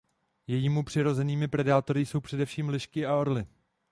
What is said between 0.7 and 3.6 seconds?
přirozenými predátory jsou především lišky a orli.